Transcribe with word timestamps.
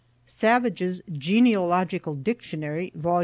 Savage's 0.25 1.03
"Genealogical 1.11 2.15
Dictionary" 2.15 2.91
(vol. 2.95 3.19